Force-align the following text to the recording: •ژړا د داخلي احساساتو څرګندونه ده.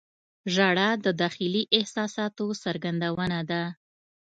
•ژړا 0.53 0.89
د 1.05 1.07
داخلي 1.21 1.63
احساساتو 1.77 2.45
څرګندونه 2.63 3.39
ده. 3.49 3.63